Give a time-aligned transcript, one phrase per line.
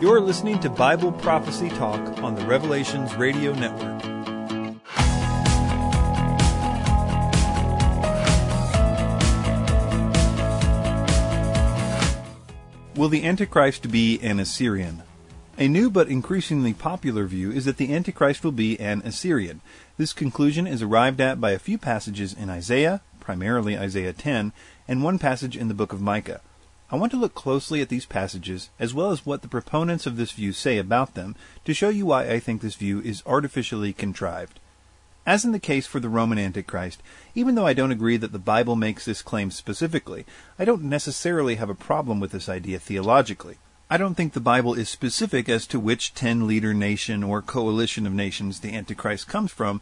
[0.00, 4.02] You're listening to Bible Prophecy Talk on the Revelations Radio Network.
[12.96, 15.02] Will the Antichrist be an Assyrian?
[15.58, 19.60] A new but increasingly popular view is that the Antichrist will be an Assyrian.
[19.98, 24.54] This conclusion is arrived at by a few passages in Isaiah, primarily Isaiah 10,
[24.88, 26.40] and one passage in the book of Micah.
[26.92, 30.16] I want to look closely at these passages, as well as what the proponents of
[30.16, 33.92] this view say about them, to show you why I think this view is artificially
[33.92, 34.58] contrived.
[35.24, 37.00] As in the case for the Roman Antichrist,
[37.36, 40.26] even though I don't agree that the Bible makes this claim specifically,
[40.58, 43.58] I don't necessarily have a problem with this idea theologically.
[43.88, 48.04] I don't think the Bible is specific as to which ten leader nation or coalition
[48.04, 49.80] of nations the Antichrist comes from,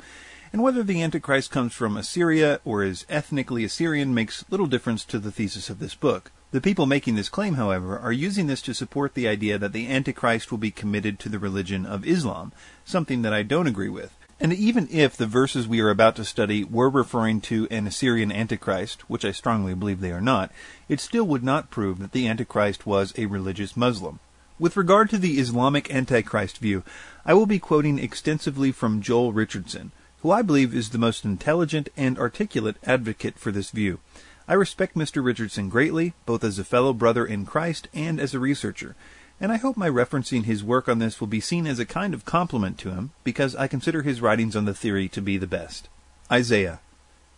[0.52, 5.18] and whether the Antichrist comes from Assyria or is ethnically Assyrian makes little difference to
[5.18, 6.32] the thesis of this book.
[6.50, 9.86] The people making this claim, however, are using this to support the idea that the
[9.86, 12.52] Antichrist will be committed to the religion of Islam,
[12.86, 14.16] something that I don't agree with.
[14.40, 18.32] And even if the verses we are about to study were referring to an Assyrian
[18.32, 20.50] Antichrist, which I strongly believe they are not,
[20.88, 24.18] it still would not prove that the Antichrist was a religious Muslim.
[24.58, 26.82] With regard to the Islamic Antichrist view,
[27.26, 31.90] I will be quoting extensively from Joel Richardson, who I believe is the most intelligent
[31.94, 34.00] and articulate advocate for this view.
[34.48, 35.22] I respect Mr.
[35.22, 38.96] Richardson greatly, both as a fellow brother in Christ and as a researcher,
[39.38, 42.14] and I hope my referencing his work on this will be seen as a kind
[42.14, 45.46] of compliment to him, because I consider his writings on the theory to be the
[45.46, 45.90] best.
[46.32, 46.80] Isaiah.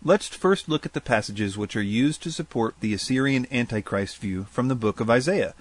[0.05, 4.47] Let's first look at the passages which are used to support the Assyrian Antichrist view
[4.49, 5.55] from the book of Isaiah.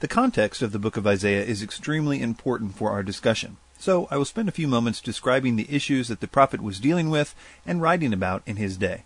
[0.00, 4.18] The context of the book of Isaiah is extremely important for our discussion, so I
[4.18, 7.34] will spend a few moments describing the issues that the prophet was dealing with
[7.64, 9.04] and writing about in his day.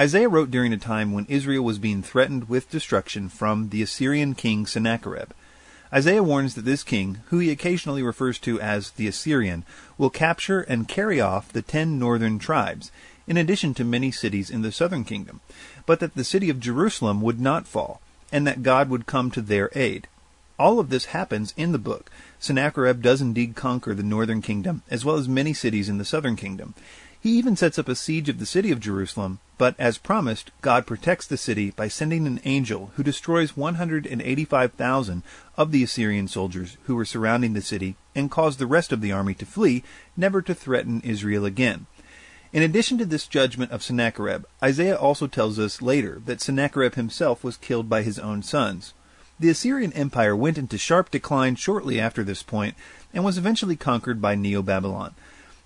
[0.00, 4.34] Isaiah wrote during a time when Israel was being threatened with destruction from the Assyrian
[4.34, 5.32] king Sennacherib.
[5.92, 9.62] Isaiah warns that this king, who he occasionally refers to as the Assyrian,
[9.98, 12.90] will capture and carry off the ten northern tribes,
[13.26, 15.42] in addition to many cities in the southern kingdom,
[15.84, 18.00] but that the city of Jerusalem would not fall,
[18.32, 20.08] and that God would come to their aid.
[20.58, 22.10] All of this happens in the book.
[22.38, 26.36] Sennacherib does indeed conquer the northern kingdom, as well as many cities in the southern
[26.36, 26.72] kingdom.
[27.22, 30.86] He even sets up a siege of the city of Jerusalem, but as promised, God
[30.86, 35.22] protects the city by sending an angel who destroys 185,000
[35.58, 39.12] of the Assyrian soldiers who were surrounding the city and caused the rest of the
[39.12, 39.84] army to flee,
[40.16, 41.84] never to threaten Israel again.
[42.54, 47.44] In addition to this judgment of Sennacherib, Isaiah also tells us later that Sennacherib himself
[47.44, 48.94] was killed by his own sons.
[49.38, 52.76] The Assyrian Empire went into sharp decline shortly after this point
[53.12, 55.14] and was eventually conquered by Neo-Babylon.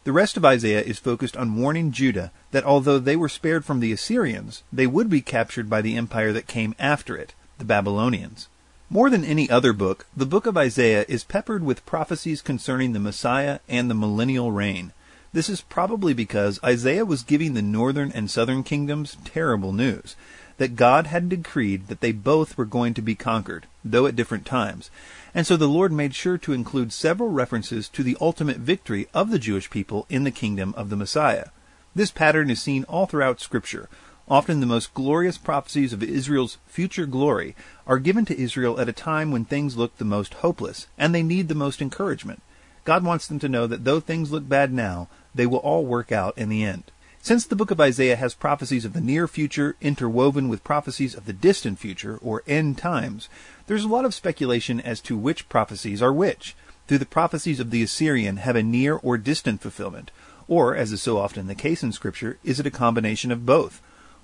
[0.05, 3.81] The rest of Isaiah is focused on warning Judah that although they were spared from
[3.81, 8.49] the Assyrians, they would be captured by the empire that came after it, the Babylonians.
[8.91, 13.01] More than any other book, the book of Isaiah is peppered with prophecies concerning the
[13.01, 14.93] Messiah and the millennial reign.
[15.33, 20.17] This is probably because Isaiah was giving the northern and southern kingdoms terrible news
[20.59, 24.47] that God had decreed that they both were going to be conquered, though at different
[24.47, 24.91] times,
[25.35, 29.31] and so the Lord made sure to include several references to the ultimate victory of
[29.31, 31.47] the Jewish people in the kingdom of the Messiah.
[31.95, 33.89] This pattern is seen all throughout Scripture.
[34.29, 38.93] Often the most glorious prophecies of Israel's future glory are given to Israel at a
[38.93, 42.41] time when things look the most hopeless, and they need the most encouragement.
[42.85, 46.13] God wants them to know that though things look bad now, they will all work
[46.13, 46.85] out in the end.
[47.25, 51.25] Since the book of Isaiah has prophecies of the near future interwoven with prophecies of
[51.25, 53.31] the distant future, or end times,
[53.67, 56.55] there's a lot of speculation as to which prophecies are which.
[56.87, 60.11] Do the prophecies of the Assyrian have a near or distant fulfillment?
[60.49, 63.81] Or, as is so often the case in Scripture, is it a combination of both?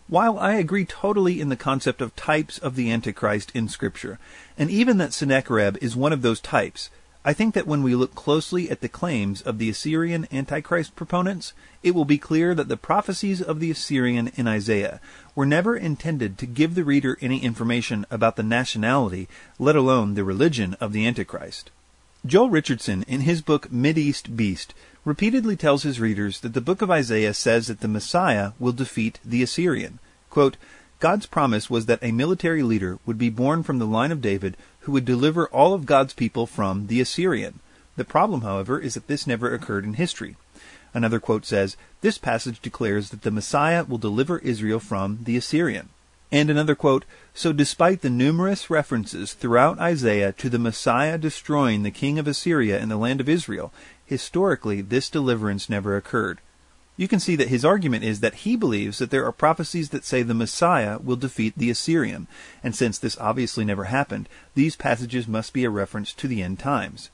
[0.06, 4.18] While I agree totally in the concept of types of the Antichrist in Scripture,
[4.58, 6.90] and even that Sennacherib is one of those types,
[7.22, 11.52] I think that when we look closely at the claims of the Assyrian Antichrist proponents,
[11.82, 15.02] it will be clear that the prophecies of the Assyrian in Isaiah
[15.34, 19.28] were never intended to give the reader any information about the nationality,
[19.58, 21.70] let alone the religion of the Antichrist.
[22.24, 24.72] Joel Richardson, in his book Mideast Beast,
[25.04, 29.18] repeatedly tells his readers that the book of Isaiah says that the Messiah will defeat
[29.22, 29.98] the Assyrian.
[30.30, 30.56] Quote,
[31.00, 34.56] God's promise was that a military leader would be born from the line of David
[34.80, 37.60] who would deliver all of God's people from the Assyrian.
[37.96, 40.36] The problem, however, is that this never occurred in history.
[40.94, 45.90] Another quote says, This passage declares that the Messiah will deliver Israel from the Assyrian.
[46.32, 47.04] And another quote,
[47.34, 52.78] So despite the numerous references throughout Isaiah to the Messiah destroying the king of Assyria
[52.78, 53.72] in the land of Israel,
[54.06, 56.38] historically this deliverance never occurred.
[57.00, 60.04] You can see that his argument is that he believes that there are prophecies that
[60.04, 62.26] say the Messiah will defeat the Assyrian,
[62.62, 66.58] and since this obviously never happened, these passages must be a reference to the end
[66.58, 67.08] times.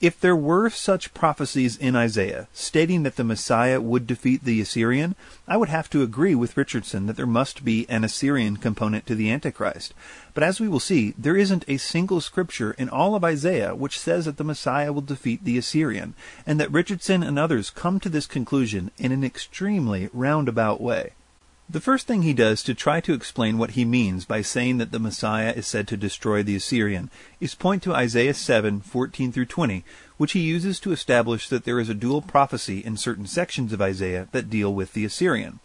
[0.00, 5.16] If there were such prophecies in Isaiah stating that the Messiah would defeat the Assyrian,
[5.46, 9.14] I would have to agree with Richardson that there must be an Assyrian component to
[9.14, 9.94] the Antichrist.
[10.34, 13.98] But as we will see, there isn't a single scripture in all of Isaiah which
[13.98, 16.14] says that the Messiah will defeat the Assyrian,
[16.46, 21.12] and that Richardson and others come to this conclusion in an extremely roundabout way.
[21.70, 24.90] The first thing he does to try to explain what he means by saying that
[24.90, 27.10] the Messiah is said to destroy the Assyrian
[27.40, 29.84] is point to Isaiah 7:14 through 20,
[30.16, 33.82] which he uses to establish that there is a dual prophecy in certain sections of
[33.82, 35.60] Isaiah that deal with the Assyrian.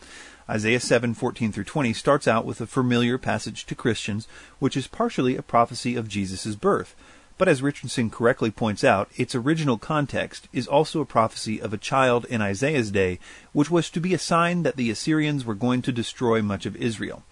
[0.50, 4.28] Isaiah 7:14 through 20 starts out with a familiar passage to Christians,
[4.60, 6.96] which is partially a prophecy of Jesus' birth.
[7.38, 11.77] But as Richardson correctly points out, its original context is also a prophecy of a
[11.77, 13.19] child in Isaiah's day,
[13.53, 16.75] which was to be a sign that the Assyrians were going to destroy much of
[16.75, 17.24] Israel.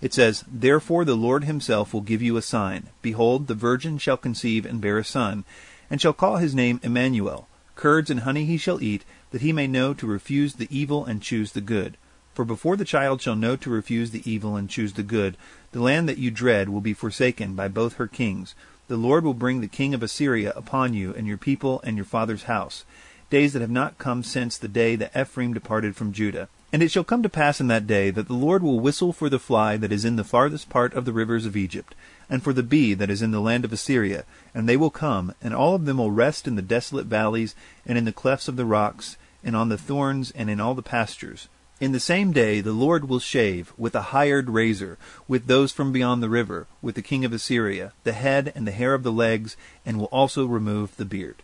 [0.00, 2.88] It says, Therefore the Lord himself will give you a sign.
[3.02, 5.44] Behold, the virgin shall conceive and bear a son,
[5.90, 7.48] and shall call his name Emmanuel.
[7.74, 11.20] Curds and honey he shall eat, that he may know to refuse the evil and
[11.20, 11.96] choose the good.
[12.32, 15.36] For before the child shall know to refuse the evil and choose the good,
[15.72, 18.54] the land that you dread will be forsaken by both her kings.
[18.88, 22.06] The Lord will bring the king of Assyria upon you and your people and your
[22.06, 22.86] father's house,
[23.28, 26.48] days that have not come since the day that Ephraim departed from Judah.
[26.72, 29.28] And it shall come to pass in that day that the Lord will whistle for
[29.28, 31.94] the fly that is in the farthest part of the rivers of Egypt,
[32.30, 34.24] and for the bee that is in the land of Assyria,
[34.54, 37.98] and they will come, and all of them will rest in the desolate valleys, and
[37.98, 41.48] in the clefts of the rocks, and on the thorns, and in all the pastures.
[41.80, 44.98] In the same day the Lord will shave with a hired razor
[45.28, 48.72] with those from beyond the river, with the king of Assyria, the head and the
[48.72, 51.36] hair of the legs, and will also remove the beard.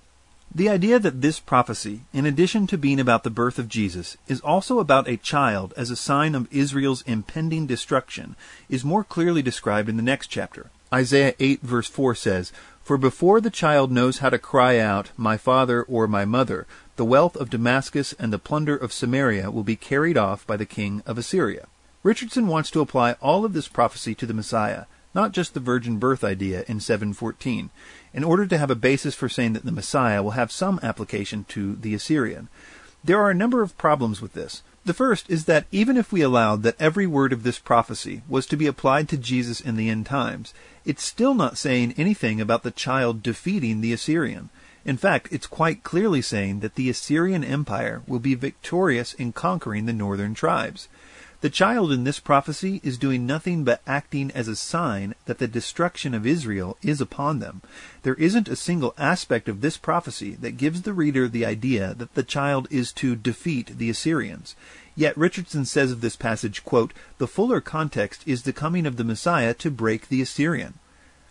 [0.52, 4.40] The idea that this prophecy, in addition to being about the birth of Jesus, is
[4.40, 8.36] also about a child as a sign of Israel's impending destruction
[8.68, 10.70] is more clearly described in the next chapter.
[10.92, 12.52] Isaiah 8 verse 4 says,
[12.84, 17.04] For before the child knows how to cry out, My father or my mother, the
[17.04, 21.02] wealth of Damascus and the plunder of Samaria will be carried off by the king
[21.06, 21.66] of Assyria.
[22.02, 25.98] Richardson wants to apply all of this prophecy to the Messiah, not just the virgin
[25.98, 27.70] birth idea in 714,
[28.12, 31.44] in order to have a basis for saying that the Messiah will have some application
[31.48, 32.48] to the Assyrian.
[33.02, 34.62] There are a number of problems with this.
[34.84, 38.44] The first is that even if we allowed that every word of this prophecy was
[38.46, 40.52] to be applied to Jesus in the end times,
[40.84, 44.50] it's still not saying anything about the child defeating the Assyrian.
[44.84, 49.86] In fact, it's quite clearly saying that the Assyrian Empire will be victorious in conquering
[49.86, 50.88] the northern tribes.
[51.44, 55.46] The child in this prophecy is doing nothing but acting as a sign that the
[55.46, 57.60] destruction of Israel is upon them.
[58.02, 62.14] There isn't a single aspect of this prophecy that gives the reader the idea that
[62.14, 64.56] the child is to defeat the Assyrians.
[64.96, 69.04] Yet Richardson says of this passage, quote, The fuller context is the coming of the
[69.04, 70.74] Messiah to break the Assyrian.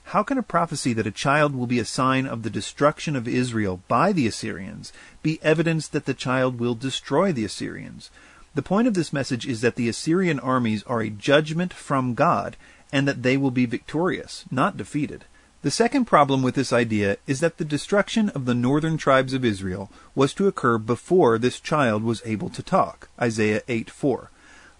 [0.07, 3.27] How can a prophecy that a child will be a sign of the destruction of
[3.27, 8.11] Israel by the Assyrians be evidence that the child will destroy the Assyrians?
[8.55, 12.55] The point of this message is that the Assyrian armies are a judgment from God
[12.91, 15.25] and that they will be victorious, not defeated.
[15.63, 19.45] The second problem with this idea is that the destruction of the northern tribes of
[19.45, 23.09] Israel was to occur before this child was able to talk.
[23.19, 24.29] Isaiah 8 4.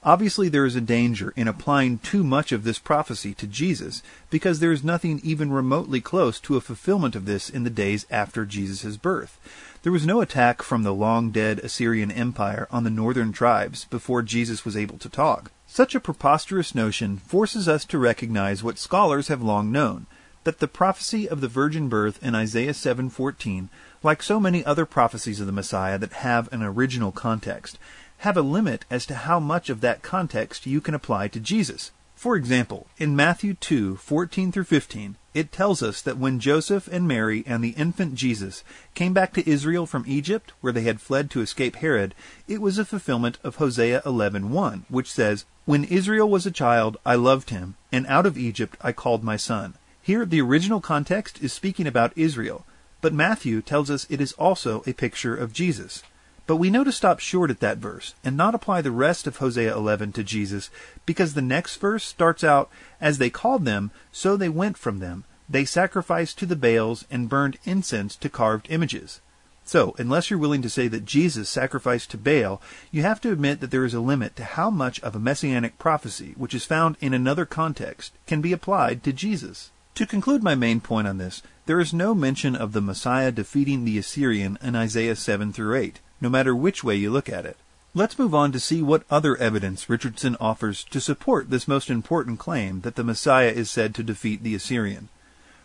[0.06, 4.60] Obviously, there is a danger in applying too much of this prophecy to Jesus, because
[4.60, 8.46] there is nothing even remotely close to a fulfillment of this in the days after
[8.46, 9.40] Jesus' birth.
[9.84, 14.22] There was no attack from the long dead Assyrian Empire on the northern tribes before
[14.22, 15.52] Jesus was able to talk.
[15.68, 20.06] Such a preposterous notion forces us to recognize what scholars have long known,
[20.44, 23.70] that the prophecy of the virgin birth in Isaiah 7:14,
[24.04, 27.80] like so many other prophecies of the Messiah that have an original context,
[28.24, 31.92] have a limit as to how much of that context you can apply to Jesus.
[32.16, 37.44] For example, in Matthew 2:14 through 15, it tells us that when Joseph and Mary
[37.46, 38.64] and the infant Jesus
[38.94, 42.16] came back to Israel from Egypt, where they had fled to escape Herod,
[42.48, 47.16] it was a fulfillment of Hosea 11:1, which says, "When Israel was a child, I
[47.16, 51.52] loved him, and out of Egypt I called my son." Here the original context is
[51.52, 52.66] speaking about Israel,
[53.02, 56.04] but Matthew tells us it is also a picture of Jesus.
[56.46, 59.38] But we know to stop short at that verse and not apply the rest of
[59.38, 60.70] Hosea 11 to Jesus
[61.06, 62.70] because the next verse starts out,
[63.00, 65.24] As they called them, so they went from them.
[65.50, 69.22] They sacrificed to the Baals and burned incense to carved images.
[69.64, 73.62] So, unless you're willing to say that Jesus sacrificed to Baal, you have to admit
[73.62, 76.98] that there is a limit to how much of a messianic prophecy, which is found
[77.00, 79.72] in another context, can be applied to Jesus.
[79.96, 83.86] To conclude my main point on this, there is no mention of the Messiah defeating
[83.86, 87.58] the Assyrian in Isaiah 7 through 8 no matter which way you look at it.
[87.94, 92.40] Let's move on to see what other evidence Richardson offers to support this most important
[92.40, 95.10] claim that the Messiah is said to defeat the Assyrian.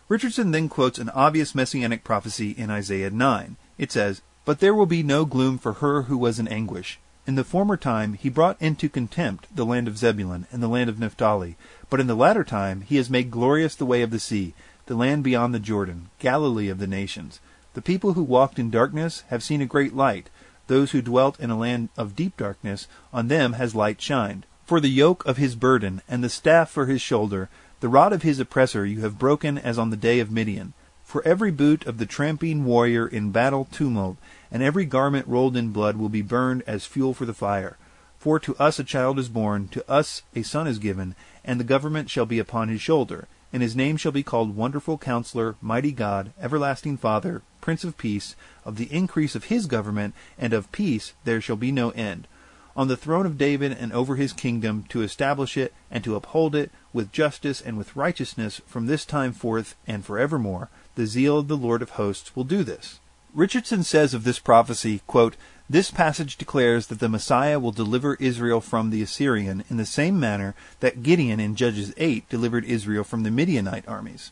[0.09, 3.55] Richardson then quotes an obvious messianic prophecy in Isaiah 9.
[3.77, 6.99] It says, But there will be no gloom for her who was in anguish.
[7.25, 10.89] In the former time he brought into contempt the land of Zebulun and the land
[10.89, 11.55] of Naphtali,
[11.89, 14.53] but in the latter time he has made glorious the way of the sea,
[14.87, 17.39] the land beyond the Jordan, Galilee of the nations.
[17.75, 20.29] The people who walked in darkness have seen a great light.
[20.69, 24.45] Those who dwelt in a land of deep darkness, on them has light shined.
[24.67, 27.49] For the yoke of his burden, and the staff for his shoulder,
[27.79, 30.73] the rod of his oppressor you have broken as on the day of Midian.
[31.03, 34.17] For every boot of the tramping warrior in battle tumult,
[34.51, 37.77] and every garment rolled in blood will be burned as fuel for the fire.
[38.19, 41.63] For to us a child is born, to us a son is given, and the
[41.63, 45.91] government shall be upon his shoulder, and his name shall be called Wonderful Counselor, Mighty
[45.91, 51.13] God, Everlasting Father, Prince of Peace, of the increase of his government, and of peace
[51.23, 52.27] there shall be no end.
[52.75, 56.55] On the throne of David and over his kingdom, to establish it and to uphold
[56.55, 61.47] it with justice and with righteousness from this time forth and forevermore, the zeal of
[61.47, 62.99] the Lord of hosts will do this.
[63.33, 65.35] Richardson says of this prophecy, quote,
[65.69, 70.19] this passage declares that the Messiah will deliver Israel from the Assyrian in the same
[70.19, 74.31] manner that Gideon in Judges 8 delivered Israel from the Midianite armies.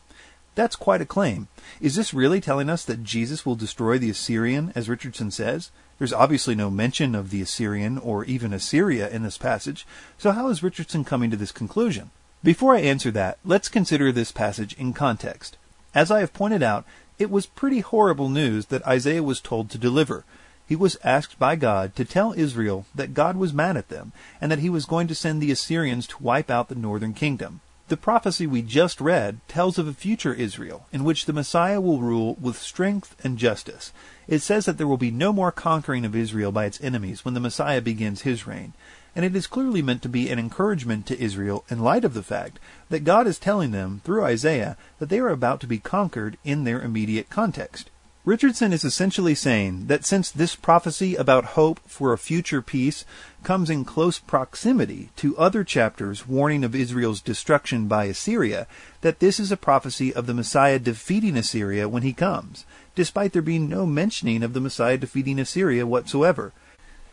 [0.56, 1.46] That's quite a claim.
[1.80, 5.70] Is this really telling us that Jesus will destroy the Assyrian, as Richardson says?
[5.98, 9.86] There's obviously no mention of the Assyrian or even Assyria in this passage,
[10.18, 12.10] so how is Richardson coming to this conclusion?
[12.42, 15.56] Before I answer that, let's consider this passage in context.
[15.94, 16.84] As I have pointed out,
[17.18, 20.24] it was pretty horrible news that Isaiah was told to deliver.
[20.68, 24.52] He was asked by God to tell Israel that God was mad at them and
[24.52, 27.62] that he was going to send the Assyrians to wipe out the northern kingdom.
[27.88, 32.02] The prophecy we just read tells of a future Israel in which the Messiah will
[32.02, 33.94] rule with strength and justice.
[34.26, 37.32] It says that there will be no more conquering of Israel by its enemies when
[37.32, 38.74] the Messiah begins his reign.
[39.16, 42.22] And it is clearly meant to be an encouragement to Israel in light of the
[42.22, 42.58] fact
[42.90, 46.64] that God is telling them, through Isaiah, that they are about to be conquered in
[46.64, 47.88] their immediate context.
[48.28, 53.06] Richardson is essentially saying that since this prophecy about hope for a future peace
[53.42, 58.66] comes in close proximity to other chapters warning of Israel's destruction by Assyria,
[59.00, 63.40] that this is a prophecy of the Messiah defeating Assyria when he comes, despite there
[63.40, 66.52] being no mentioning of the Messiah defeating Assyria whatsoever.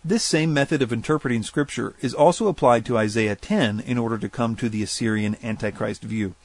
[0.04, 4.28] This same method of interpreting Scripture is also applied to Isaiah 10 in order to
[4.28, 6.36] come to the Assyrian Antichrist view.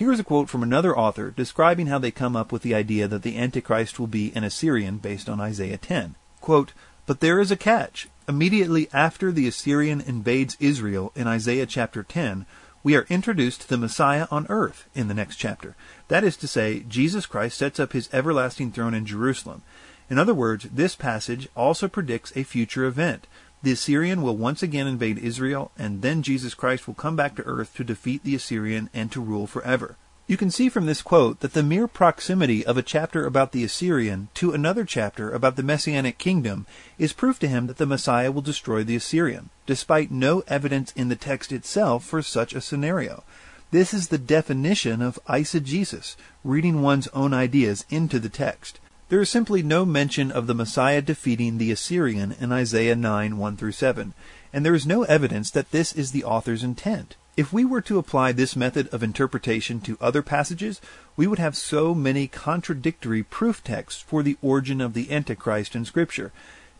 [0.00, 3.06] Here is a quote from another author describing how they come up with the idea
[3.06, 6.14] that the Antichrist will be an Assyrian based on Isaiah 10.
[6.40, 6.72] Quote,
[7.04, 8.08] but there is a catch.
[8.26, 12.46] Immediately after the Assyrian invades Israel in Isaiah chapter 10,
[12.82, 15.76] we are introduced to the Messiah on earth in the next chapter.
[16.08, 19.60] That is to say, Jesus Christ sets up his everlasting throne in Jerusalem.
[20.08, 23.26] In other words, this passage also predicts a future event.
[23.62, 27.42] The Assyrian will once again invade Israel, and then Jesus Christ will come back to
[27.42, 29.96] earth to defeat the Assyrian and to rule forever.
[30.26, 33.64] You can see from this quote that the mere proximity of a chapter about the
[33.64, 36.66] Assyrian to another chapter about the Messianic kingdom
[36.98, 41.08] is proof to him that the Messiah will destroy the Assyrian, despite no evidence in
[41.08, 43.24] the text itself for such a scenario.
[43.72, 48.78] This is the definition of eisegesis, reading one's own ideas into the text.
[49.10, 53.56] There is simply no mention of the Messiah defeating the Assyrian in Isaiah 9 1
[53.56, 54.14] through 7,
[54.52, 57.16] and there is no evidence that this is the author's intent.
[57.36, 60.80] If we were to apply this method of interpretation to other passages,
[61.16, 65.84] we would have so many contradictory proof texts for the origin of the Antichrist in
[65.84, 66.30] Scripture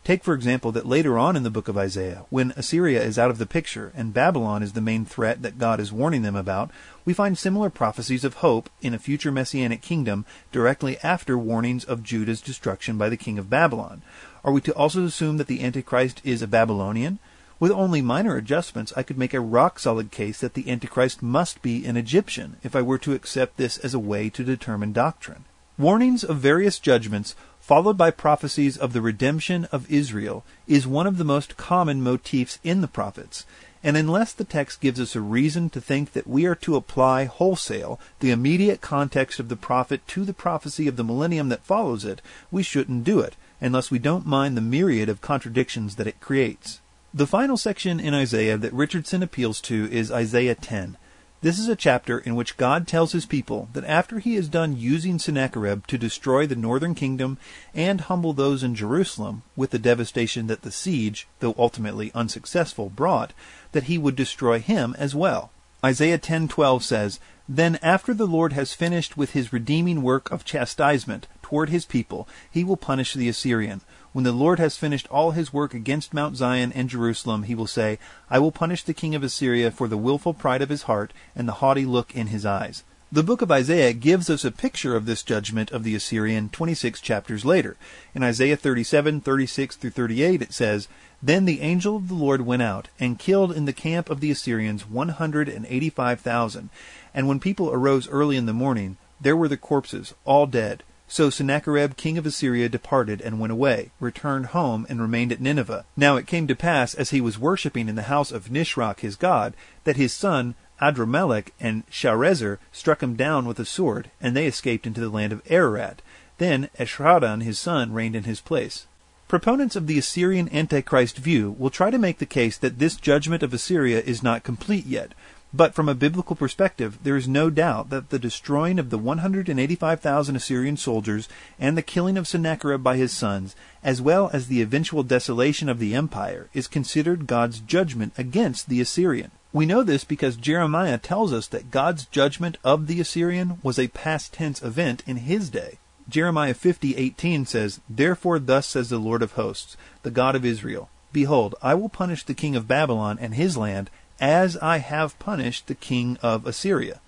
[0.03, 3.29] Take, for example, that later on in the book of Isaiah, when Assyria is out
[3.29, 6.71] of the picture and Babylon is the main threat that God is warning them about,
[7.05, 12.01] we find similar prophecies of hope in a future messianic kingdom directly after warnings of
[12.01, 14.01] Judah's destruction by the king of Babylon.
[14.43, 17.19] Are we to also assume that the Antichrist is a Babylonian?
[17.59, 21.61] With only minor adjustments, I could make a rock solid case that the Antichrist must
[21.61, 25.45] be an Egyptian if I were to accept this as a way to determine doctrine.
[25.77, 27.35] Warnings of various judgments
[27.71, 32.59] followed by prophecies of the redemption of Israel, is one of the most common motifs
[32.65, 33.45] in the prophets.
[33.81, 37.23] And unless the text gives us a reason to think that we are to apply
[37.23, 42.03] wholesale the immediate context of the prophet to the prophecy of the millennium that follows
[42.03, 46.19] it, we shouldn't do it, unless we don't mind the myriad of contradictions that it
[46.19, 46.81] creates.
[47.13, 50.97] The final section in Isaiah that Richardson appeals to is Isaiah 10.
[51.43, 54.77] This is a chapter in which God tells his people that after he is done
[54.77, 57.39] using Sennacherib to destroy the northern kingdom
[57.73, 63.33] and humble those in Jerusalem with the devastation that the siege, though ultimately unsuccessful, brought,
[63.71, 65.49] that he would destroy him as well.
[65.83, 67.19] Isaiah 10:12 says,
[67.49, 72.27] "Then after the Lord has finished with his redeeming work of chastisement toward his people,
[72.51, 73.81] he will punish the Assyrian.
[74.13, 77.67] When the Lord has finished all his work against Mount Zion and Jerusalem, he will
[77.67, 77.97] say,
[78.29, 81.47] I will punish the king of Assyria for the wilful pride of his heart and
[81.47, 82.83] the haughty look in his eyes.
[83.13, 86.99] The book of Isaiah gives us a picture of this judgment of the Assyrian 26
[87.01, 87.75] chapters later.
[88.13, 90.87] In Isaiah 37, 36 through 38, it says,
[91.21, 94.31] Then the angel of the Lord went out and killed in the camp of the
[94.31, 96.69] Assyrians 185,000.
[97.13, 100.83] And when people arose early in the morning, there were the corpses, all dead.
[101.11, 105.83] So Sennacherib king of Assyria departed and went away, returned home, and remained at Nineveh.
[105.97, 109.17] Now it came to pass, as he was worshipping in the house of Nisroch his
[109.17, 109.53] god,
[109.83, 114.87] that his son Adrammelech and Sharezer struck him down with a sword, and they escaped
[114.87, 116.01] into the land of Ararat.
[116.37, 118.87] Then Esarhaddon his son reigned in his place.
[119.27, 123.43] Proponents of the Assyrian Antichrist view will try to make the case that this judgment
[123.43, 125.13] of Assyria is not complete yet,
[125.53, 130.35] but from a biblical perspective, there is no doubt that the destroying of the 185,000
[130.35, 131.27] Assyrian soldiers
[131.59, 135.79] and the killing of Sennacherib by his sons, as well as the eventual desolation of
[135.79, 139.31] the empire, is considered God's judgment against the Assyrian.
[139.51, 143.89] We know this because Jeremiah tells us that God's judgment of the Assyrian was a
[143.89, 145.79] past tense event in his day.
[146.07, 151.55] Jeremiah 50:18 says, "Therefore thus says the Lord of hosts, the God of Israel: Behold,
[151.61, 153.89] I will punish the king of Babylon and his land
[154.21, 157.01] as I have punished the king of Assyria."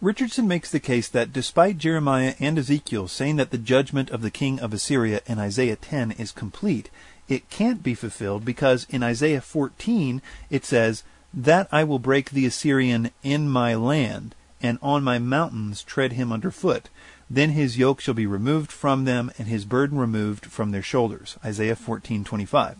[0.00, 4.30] Richardson makes the case that despite Jeremiah and Ezekiel saying that the judgment of the
[4.30, 6.88] king of Assyria in Isaiah 10 is complete,
[7.28, 12.46] it can't be fulfilled because in Isaiah 14 it says, that I will break the
[12.46, 16.88] Assyrian in my land, and on my mountains tread him under foot.
[17.28, 21.36] Then his yoke shall be removed from them, and his burden removed from their shoulders.
[21.44, 22.76] Isaiah 14:25.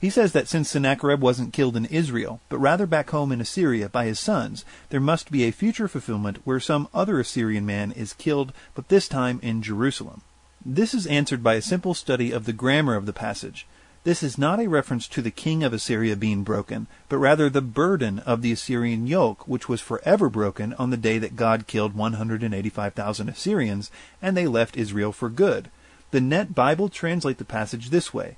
[0.00, 3.88] He says that since Sennacherib wasn't killed in Israel, but rather back home in Assyria
[3.88, 8.12] by his sons, there must be a future fulfillment where some other Assyrian man is
[8.12, 10.22] killed, but this time in Jerusalem.
[10.64, 13.66] This is answered by a simple study of the grammar of the passage.
[14.04, 17.62] This is not a reference to the king of Assyria being broken, but rather the
[17.62, 21.94] burden of the Assyrian yoke, which was forever broken on the day that God killed
[21.94, 25.70] 185,000 Assyrians, and they left Israel for good.
[26.10, 28.36] The Net Bible translate the passage this way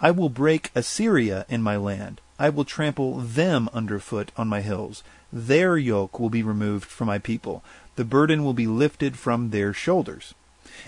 [0.00, 2.20] I will break Assyria in my land.
[2.38, 5.02] I will trample them underfoot on my hills.
[5.32, 7.62] Their yoke will be removed from my people.
[7.96, 10.34] The burden will be lifted from their shoulders.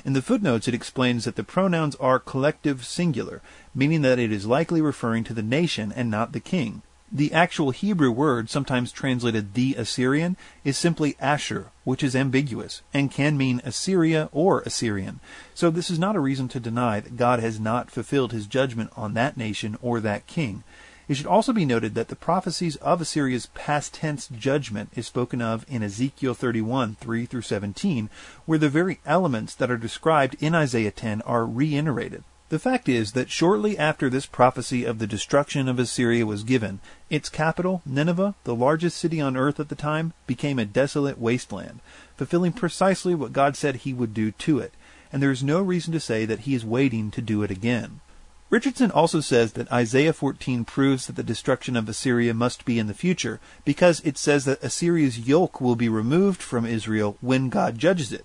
[0.05, 3.41] In the footnotes, it explains that the pronouns are collective singular,
[3.75, 6.83] meaning that it is likely referring to the nation and not the king.
[7.13, 13.13] The actual Hebrew word, sometimes translated the Assyrian, is simply Ashur, which is ambiguous, and
[13.13, 15.21] can mean Assyria or Assyrian.
[15.55, 18.91] So this is not a reason to deny that God has not fulfilled his judgment
[18.97, 20.65] on that nation or that king.
[21.09, 25.41] It should also be noted that the prophecies of Assyria's past tense judgment is spoken
[25.41, 28.11] of in Ezekiel 31, 3 through 17,
[28.47, 32.25] where the very elements that are described in Isaiah 10 are reiterated.
[32.49, 36.79] The fact is that shortly after this prophecy of the destruction of Assyria was given,
[37.11, 41.81] its capital, Nineveh, the largest city on earth at the time, became a desolate wasteland,
[42.17, 44.73] fulfilling precisely what God said he would do to it,
[45.13, 48.01] and there is no reason to say that he is waiting to do it again.
[48.49, 52.87] Richardson also says that Isaiah 14 proves that the destruction of Assyria must be in
[52.87, 57.77] the future because it says that Assyria's yoke will be removed from Israel when God
[57.77, 58.25] judges it.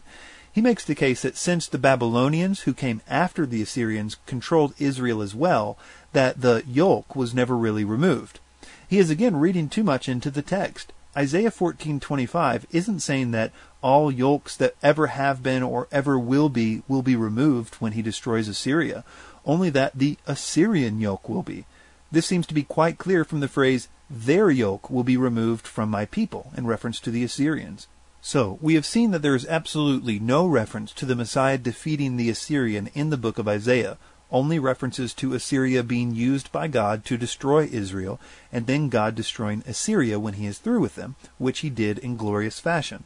[0.53, 5.21] He makes the case that since the Babylonians who came after the Assyrians controlled Israel
[5.21, 5.77] as well,
[6.13, 8.39] that the yoke was never really removed.
[8.87, 10.91] He is again reading too much into the text.
[11.15, 16.83] Isaiah 14:25 isn't saying that all yokes that ever have been or ever will be
[16.87, 19.03] will be removed when he destroys Assyria
[19.45, 21.65] only that the Assyrian yoke will be.
[22.11, 25.89] This seems to be quite clear from the phrase, their yoke will be removed from
[25.89, 27.87] my people, in reference to the Assyrians.
[28.23, 32.29] So, we have seen that there is absolutely no reference to the Messiah defeating the
[32.29, 33.97] Assyrian in the book of Isaiah,
[34.31, 38.19] only references to Assyria being used by God to destroy Israel,
[38.51, 42.15] and then God destroying Assyria when he is through with them, which he did in
[42.15, 43.05] glorious fashion.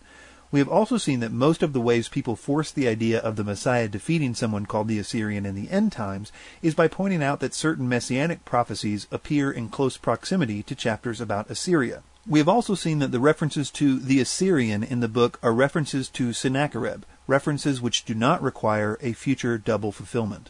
[0.51, 3.43] We have also seen that most of the ways people force the idea of the
[3.45, 7.53] Messiah defeating someone called the Assyrian in the end times is by pointing out that
[7.53, 12.03] certain messianic prophecies appear in close proximity to chapters about Assyria.
[12.27, 16.09] We have also seen that the references to the Assyrian in the book are references
[16.09, 20.49] to Sennacherib, references which do not require a future double fulfillment.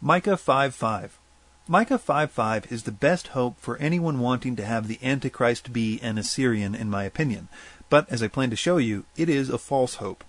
[0.00, 1.10] Micah 5:5
[1.68, 6.18] Micah 5:5 is the best hope for anyone wanting to have the Antichrist be an
[6.18, 7.46] Assyrian in my opinion.
[7.88, 10.24] But, as I plan to show you, it is a false hope.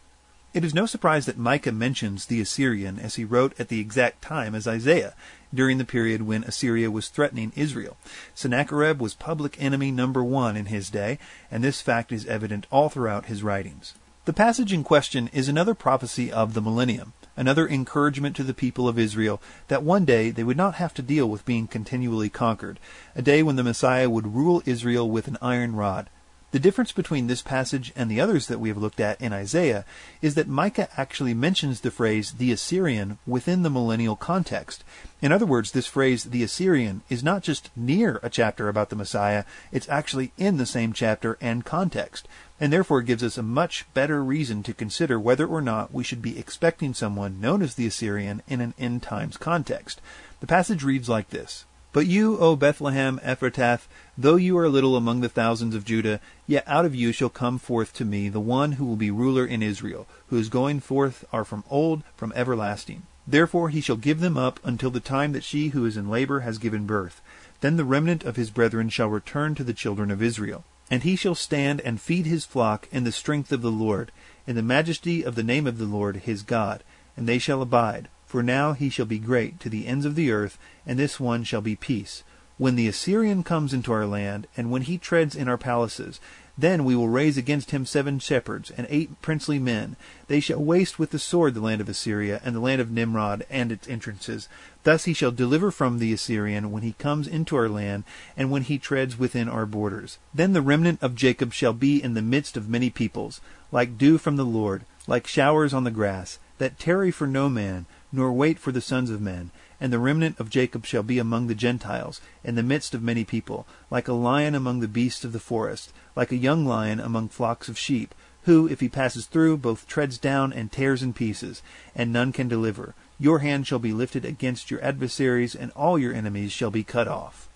[0.58, 4.24] It is no surprise that Micah mentions the Assyrian as he wrote at the exact
[4.24, 5.14] time as Isaiah,
[5.54, 7.96] during the period when Assyria was threatening Israel.
[8.34, 11.20] Sennacherib was public enemy number one in his day,
[11.52, 13.94] and this fact is evident all throughout his writings.
[14.26, 17.14] The passage in question is another prophecy of the millennium.
[17.38, 21.04] another encouragement to the people of Israel that one day they would not have to
[21.04, 22.80] deal with being continually conquered,
[23.16, 26.10] a day when the Messiah would rule Israel with an iron rod.
[26.58, 29.86] The difference between this passage and the others that we have looked at in Isaiah
[30.24, 34.84] is that Micah actually mentions the phrase the Assyrian within the millennial context.
[35.22, 38.96] In other words, this phrase the Assyrian is not just near a chapter about the
[38.96, 42.28] Messiah, it's actually in the same chapter and context,
[42.60, 46.24] and therefore gives us a much better reason to consider whether or not we should
[46.24, 50.02] be expecting someone known as the Assyrian in an end times context.
[50.40, 51.66] The passage reads like this.
[51.98, 56.64] But you, O Bethlehem Ephrathah, though you are little among the thousands of Judah, yet
[56.68, 59.64] out of you shall come forth to me the one who will be ruler in
[59.64, 63.02] Israel, whose going forth are from old, from everlasting.
[63.26, 66.42] Therefore he shall give them up until the time that she who is in labor
[66.42, 67.20] has given birth.
[67.62, 70.66] Then the remnant of his brethren shall return to the children of Israel.
[70.92, 74.12] And he shall stand and feed his flock in the strength of the Lord,
[74.46, 76.84] in the majesty of the name of the Lord his God,
[77.18, 78.08] and they shall abide.
[78.28, 81.46] For now he shall be great to the ends of the earth, and this one
[81.46, 82.24] shall be peace.
[82.58, 86.20] When the Assyrian comes into our land, and when he treads in our palaces,
[86.58, 89.96] then we will raise against him seven shepherds, and eight princely men.
[90.28, 93.46] They shall waste with the sword the land of Assyria, and the land of Nimrod,
[93.50, 94.50] and its entrances.
[94.84, 98.04] Thus he shall deliver from the Assyrian when he comes into our land,
[98.36, 100.18] and when he treads within our borders.
[100.34, 103.40] Then the remnant of Jacob shall be in the midst of many peoples,
[103.72, 107.86] like dew from the Lord, like showers on the grass, that tarry for no man,
[108.12, 109.52] nor wait for the sons of men.
[109.80, 113.24] And the remnant of Jacob shall be among the Gentiles, in the midst of many
[113.24, 117.30] people, like a lion among the beasts of the forest, like a young lion among
[117.30, 121.62] flocks of sheep, who, if he passes through, both treads down and tears in pieces,
[121.94, 122.96] and none can deliver.
[123.20, 127.08] Your hand shall be lifted against your adversaries, and all your enemies shall be cut
[127.08, 127.47] off.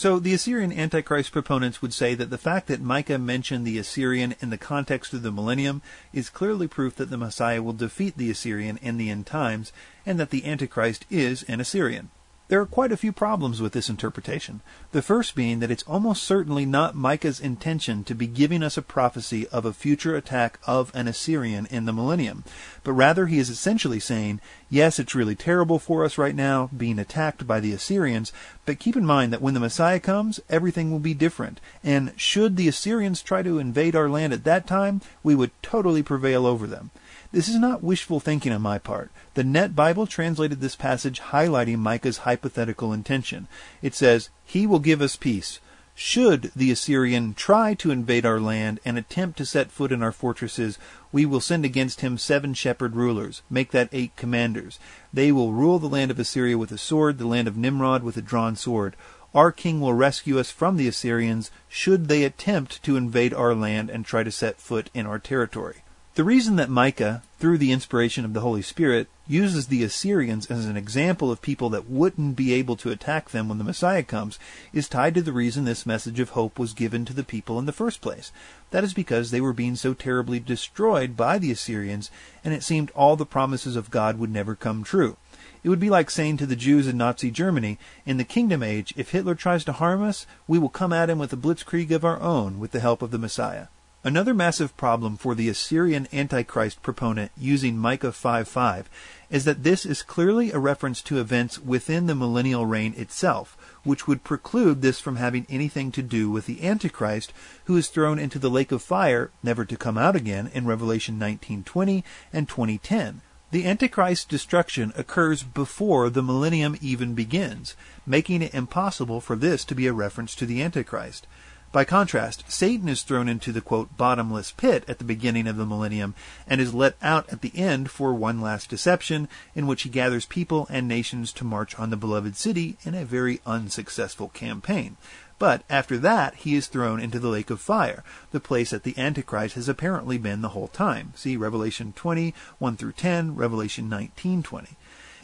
[0.00, 4.34] So the Assyrian Antichrist proponents would say that the fact that Micah mentioned the Assyrian
[4.40, 8.30] in the context of the millennium is clearly proof that the Messiah will defeat the
[8.30, 9.74] Assyrian in the end times,
[10.06, 12.08] and that the Antichrist is an Assyrian.
[12.50, 14.60] There are quite a few problems with this interpretation.
[14.90, 18.82] The first being that it's almost certainly not Micah's intention to be giving us a
[18.82, 22.42] prophecy of a future attack of an Assyrian in the millennium,
[22.82, 26.98] but rather he is essentially saying, yes, it's really terrible for us right now being
[26.98, 28.32] attacked by the Assyrians,
[28.66, 32.56] but keep in mind that when the Messiah comes, everything will be different, and should
[32.56, 36.66] the Assyrians try to invade our land at that time, we would totally prevail over
[36.66, 36.90] them.
[37.32, 39.12] This is not wishful thinking on my part.
[39.34, 43.46] The Net Bible translated this passage highlighting Micah's hypothetical intention.
[43.82, 45.60] It says, He will give us peace.
[45.94, 50.10] Should the Assyrian try to invade our land and attempt to set foot in our
[50.10, 50.76] fortresses,
[51.12, 54.80] we will send against him seven shepherd rulers, make that eight commanders.
[55.12, 58.16] They will rule the land of Assyria with a sword, the land of Nimrod with
[58.16, 58.96] a drawn sword.
[59.36, 63.88] Our king will rescue us from the Assyrians should they attempt to invade our land
[63.88, 65.84] and try to set foot in our territory.
[66.16, 70.66] The reason that Micah, through the inspiration of the Holy Spirit, uses the Assyrians as
[70.66, 74.36] an example of people that wouldn't be able to attack them when the Messiah comes
[74.72, 77.66] is tied to the reason this message of hope was given to the people in
[77.66, 78.32] the first place.
[78.72, 82.10] That is because they were being so terribly destroyed by the Assyrians,
[82.44, 85.16] and it seemed all the promises of God would never come true.
[85.62, 88.92] It would be like saying to the Jews in Nazi Germany, in the Kingdom Age,
[88.96, 92.04] if Hitler tries to harm us, we will come at him with a blitzkrieg of
[92.04, 93.68] our own with the help of the Messiah.
[94.02, 98.86] Another massive problem for the Assyrian Antichrist proponent using Micah 5.5
[99.28, 104.08] is that this is clearly a reference to events within the millennial reign itself, which
[104.08, 107.34] would preclude this from having anything to do with the Antichrist,
[107.66, 111.18] who is thrown into the lake of fire, never to come out again, in Revelation
[111.18, 113.20] 19:20 and 20:10.
[113.50, 119.74] The Antichrist's destruction occurs before the millennium even begins, making it impossible for this to
[119.74, 121.26] be a reference to the Antichrist.
[121.72, 125.64] By contrast, Satan is thrown into the quote, bottomless pit at the beginning of the
[125.64, 126.16] millennium
[126.48, 130.26] and is let out at the end for one last deception in which he gathers
[130.26, 134.96] people and nations to march on the beloved city in a very unsuccessful campaign.
[135.38, 138.02] But after that, he is thrown into the lake of fire,
[138.32, 141.12] the place that the Antichrist has apparently been the whole time.
[141.14, 144.76] See Revelation 20, 1 through 10, Revelation 19, 20.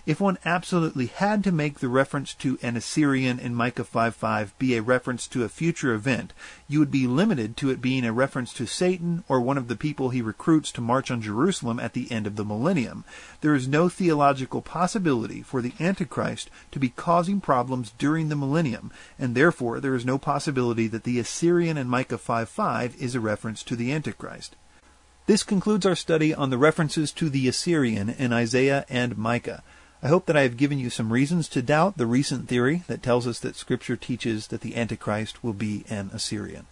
[0.06, 4.76] If one absolutely had to make the reference to an Assyrian in Micah 5.5 be
[4.76, 6.32] a reference to a future event,
[6.68, 9.74] you would be limited to it being a reference to Satan or one of the
[9.74, 13.02] people he recruits to march on Jerusalem at the end of the millennium.
[13.40, 18.92] There is no theological possibility for the Antichrist to be causing problems during the millennium,
[19.18, 23.64] and therefore there is no possibility that the Assyrian in Micah 5.5 is a reference
[23.64, 24.54] to the Antichrist.
[25.26, 29.64] This concludes our study on the references to the Assyrian in Isaiah and Micah.
[30.06, 33.02] I hope that I have given you some reasons to doubt the recent theory that
[33.02, 36.66] tells us that Scripture teaches that the Antichrist will be an Assyrian.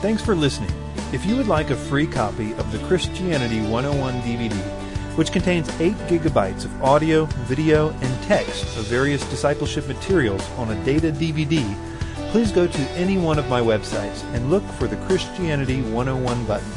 [0.00, 0.72] Thanks for listening.
[1.12, 4.54] If you would like a free copy of the Christianity 101 DVD,
[5.18, 10.84] which contains 8 gigabytes of audio, video, and text of various discipleship materials on a
[10.86, 11.62] data DVD,
[12.30, 16.72] please go to any one of my websites and look for the Christianity 101 button.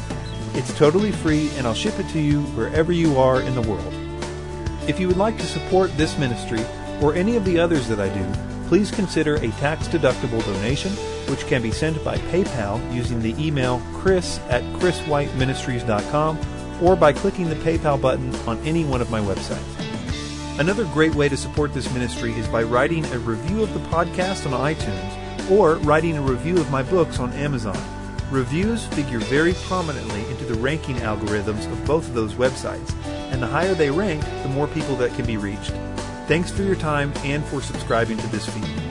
[0.52, 4.09] It's totally free and I'll ship it to you wherever you are in the world.
[4.88, 6.64] If you would like to support this ministry
[7.00, 10.92] or any of the others that I do, please consider a tax-deductible donation,
[11.30, 16.38] which can be sent by PayPal using the email chris at chriswhiteministries.com
[16.82, 19.80] or by clicking the PayPal button on any one of my websites.
[20.58, 24.50] Another great way to support this ministry is by writing a review of the podcast
[24.50, 27.78] on iTunes or writing a review of my books on Amazon.
[28.30, 32.94] Reviews figure very prominently into the ranking algorithms of both of those websites,
[33.30, 35.72] and the higher they rank, the more people that can be reached.
[36.26, 38.89] Thanks for your time and for subscribing to this feed.